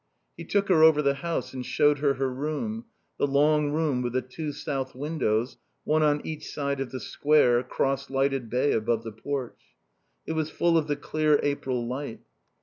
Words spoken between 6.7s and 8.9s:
of the square, cross lighted bay